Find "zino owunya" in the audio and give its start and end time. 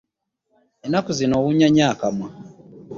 1.17-1.67